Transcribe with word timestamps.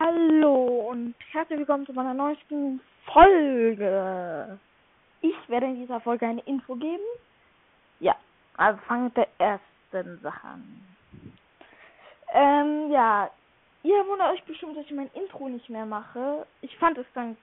Hallo 0.00 0.90
und 0.90 1.16
herzlich 1.32 1.58
willkommen 1.58 1.84
zu 1.84 1.92
meiner 1.92 2.14
neuesten 2.14 2.80
Folge. 3.12 4.56
Ich 5.22 5.34
werde 5.48 5.66
in 5.66 5.80
dieser 5.80 6.00
Folge 6.00 6.24
eine 6.24 6.40
Info 6.42 6.76
geben. 6.76 7.02
Ja, 7.98 8.14
also 8.56 8.78
fangen 8.82 9.06
mit 9.06 9.16
der 9.16 9.26
ersten 9.38 10.20
Sache 10.20 10.46
an. 10.46 10.84
Ähm, 12.32 12.92
ja, 12.92 13.28
ihr 13.82 14.06
wundert 14.06 14.34
euch 14.34 14.44
bestimmt, 14.44 14.76
dass 14.76 14.84
ich 14.84 14.92
mein 14.92 15.10
Intro 15.14 15.48
nicht 15.48 15.68
mehr 15.68 15.84
mache. 15.84 16.46
Ich 16.60 16.78
fand 16.78 16.96
es 16.96 17.06
dann. 17.14 17.36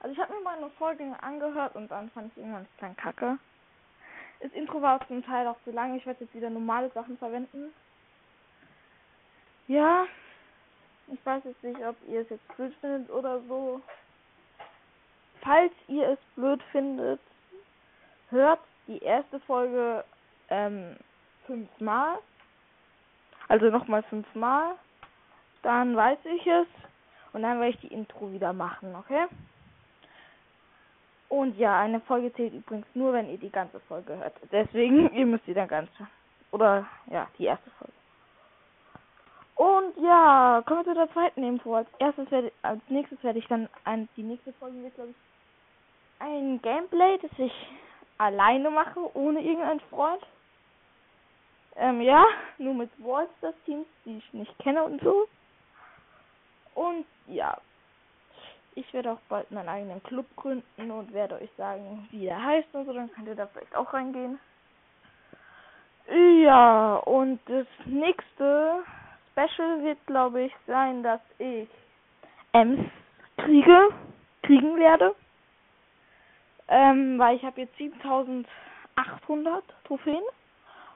Also 0.00 0.12
ich 0.12 0.20
habe 0.20 0.34
mir 0.34 0.40
mal 0.40 0.56
eine 0.56 0.70
Folge 0.70 1.04
angehört 1.22 1.76
und 1.76 1.88
dann 1.92 2.10
fand 2.10 2.32
ich 2.32 2.38
irgendwann 2.38 2.66
dann 2.80 2.96
kacke. 2.96 3.38
Das 4.40 4.50
Intro 4.50 4.82
war 4.82 5.06
zum 5.06 5.24
Teil 5.24 5.46
auch 5.46 5.62
zu 5.62 5.70
lang. 5.70 5.96
Ich 5.96 6.04
werde 6.06 6.24
jetzt 6.24 6.34
wieder 6.34 6.50
normale 6.50 6.90
Sachen 6.90 7.16
verwenden. 7.18 7.72
Ja, 9.68 10.06
ich 11.20 11.26
weiß 11.26 11.44
jetzt 11.44 11.62
nicht, 11.62 11.84
ob 11.84 11.96
ihr 12.08 12.22
es 12.22 12.30
jetzt 12.30 12.56
blöd 12.56 12.74
findet 12.80 13.10
oder 13.10 13.40
so. 13.46 13.80
Falls 15.42 15.72
ihr 15.86 16.08
es 16.08 16.18
blöd 16.34 16.62
findet, 16.72 17.20
hört 18.30 18.60
die 18.86 18.98
erste 18.98 19.38
Folge 19.40 20.04
ähm, 20.48 20.96
fünfmal. 21.46 22.18
Also 23.48 23.66
nochmal 23.66 24.02
fünfmal. 24.04 24.76
Dann 25.62 25.94
weiß 25.94 26.18
ich 26.24 26.46
es. 26.46 26.66
Und 27.32 27.42
dann 27.42 27.60
werde 27.60 27.74
ich 27.74 27.80
die 27.80 27.94
Intro 27.94 28.32
wieder 28.32 28.52
machen, 28.52 28.94
okay? 28.96 29.26
Und 31.28 31.56
ja, 31.58 31.78
eine 31.78 32.00
Folge 32.00 32.32
zählt 32.32 32.54
übrigens 32.54 32.86
nur, 32.94 33.12
wenn 33.12 33.30
ihr 33.30 33.38
die 33.38 33.50
ganze 33.50 33.78
Folge 33.80 34.16
hört. 34.16 34.34
Deswegen, 34.50 35.12
ihr 35.14 35.26
müsst 35.26 35.46
die 35.46 35.54
dann 35.54 35.68
ganz. 35.68 35.90
Oder 36.50 36.86
ja, 37.10 37.28
die 37.38 37.44
erste 37.44 37.70
Folge. 37.72 37.92
Und 39.60 39.94
ja, 39.98 40.62
kommen 40.64 40.86
wir 40.86 40.94
zu 40.94 40.94
der 40.94 41.12
zweiten 41.12 41.42
Info. 41.42 41.74
Als 41.74 41.88
erstes 41.98 42.30
werde 42.30 42.50
als 42.62 42.80
nächstes 42.88 43.22
werde 43.22 43.40
ich 43.40 43.46
dann 43.48 43.68
ein, 43.84 44.08
die 44.16 44.22
nächste 44.22 44.54
Folge 44.54 44.82
wird 44.82 44.94
glaube 44.94 45.10
ich 45.10 45.16
ein 46.18 46.62
Gameplay, 46.62 47.18
das 47.18 47.30
ich 47.36 47.52
alleine 48.16 48.70
mache, 48.70 49.14
ohne 49.14 49.42
irgendeinen 49.42 49.80
Freund. 49.90 50.22
Ähm, 51.76 52.00
ja, 52.00 52.24
nur 52.58 52.72
mit 52.72 52.90
Wallstars 53.04 53.54
Teams, 53.66 53.86
die 54.06 54.16
ich 54.16 54.32
nicht 54.32 54.58
kenne 54.60 54.82
und 54.82 55.02
so. 55.02 55.28
Und 56.74 57.04
ja, 57.26 57.58
ich 58.76 58.90
werde 58.94 59.12
auch 59.12 59.20
bald 59.28 59.50
meinen 59.50 59.68
eigenen 59.68 60.02
Club 60.04 60.24
gründen 60.36 60.90
und 60.90 61.12
werde 61.12 61.34
euch 61.34 61.50
sagen, 61.58 62.08
wie 62.12 62.24
der 62.24 62.42
heißt 62.42 62.68
und 62.72 62.86
so, 62.86 62.94
dann 62.94 63.12
könnt 63.12 63.28
ihr 63.28 63.34
da 63.34 63.46
vielleicht 63.46 63.76
auch 63.76 63.92
reingehen. 63.92 64.38
Ja, 66.08 66.96
und 66.96 67.40
das 67.44 67.66
nächste 67.84 68.84
Special 69.40 69.82
wird, 69.82 69.98
glaube 70.06 70.42
ich, 70.42 70.52
sein, 70.66 71.02
dass 71.02 71.20
ich 71.38 71.68
Ems 72.52 72.80
kriege, 73.38 73.88
kriegen 74.42 74.76
werde. 74.78 75.14
Ähm, 76.68 77.18
weil 77.18 77.36
ich 77.36 77.42
habe 77.42 77.62
jetzt 77.62 77.76
7800 77.78 79.64
Trophäen 79.84 80.22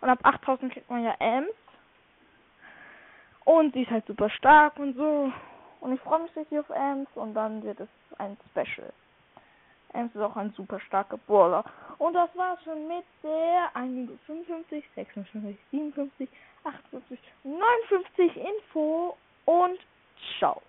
und 0.00 0.08
ab 0.08 0.18
8000 0.22 0.72
kriegt 0.72 0.90
man 0.90 1.04
ja 1.04 1.14
Ems. 1.20 1.50
Und 3.44 3.74
die 3.74 3.82
ist 3.82 3.90
halt 3.90 4.06
super 4.06 4.30
stark 4.30 4.78
und 4.78 4.94
so. 4.96 5.32
Und 5.80 5.94
ich 5.94 6.00
freue 6.00 6.22
mich 6.22 6.36
richtig 6.36 6.58
auf 6.58 6.70
Ems 6.70 7.08
und 7.14 7.34
dann 7.34 7.62
wird 7.62 7.80
es 7.80 7.88
ein 8.18 8.36
Special. 8.50 8.92
Ems 9.94 10.14
ist 10.14 10.20
auch 10.20 10.36
ein 10.36 10.52
super 10.52 10.80
starker 10.80 11.18
Brawler. 11.18 11.64
Und 11.98 12.14
das 12.14 12.30
war's 12.34 12.62
schon 12.64 12.88
mit 12.88 13.04
der 13.22 13.70
155, 13.74 14.84
56, 14.94 15.56
57, 15.70 16.28
58, 16.64 17.18
59 17.44 18.36
Info 18.36 19.16
und 19.44 19.78
ciao. 20.38 20.62